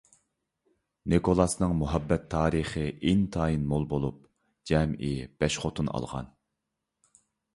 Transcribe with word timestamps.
نىكولاسنىڭ 1.13 1.73
مۇھەببەت 1.81 2.23
تارىخى 2.31 2.85
ئىنتايىن 3.11 3.67
مول 3.73 3.85
بولۇپ، 3.93 4.17
جەمئىي 4.71 5.21
بەش 5.43 5.59
خوتۇن 5.65 5.93
ئالغان. 5.95 6.33